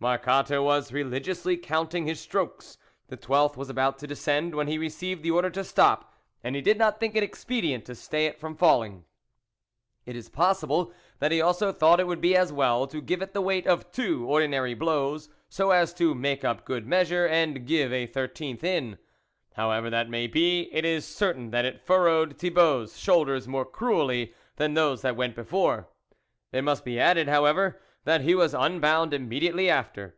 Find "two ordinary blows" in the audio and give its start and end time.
13.90-15.30